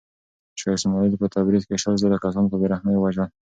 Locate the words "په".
1.21-1.27, 2.49-2.55